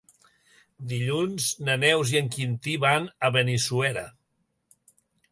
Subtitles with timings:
[0.93, 4.03] Dilluns na Neus i en Quintí van a Benissuera.